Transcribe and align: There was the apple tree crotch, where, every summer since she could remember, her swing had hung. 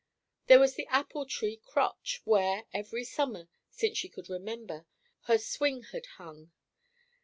There 0.47 0.57
was 0.59 0.73
the 0.73 0.87
apple 0.87 1.27
tree 1.27 1.57
crotch, 1.63 2.21
where, 2.25 2.63
every 2.73 3.03
summer 3.03 3.49
since 3.69 3.99
she 3.99 4.09
could 4.09 4.31
remember, 4.31 4.87
her 5.25 5.37
swing 5.37 5.83
had 5.91 6.07
hung. 6.17 6.49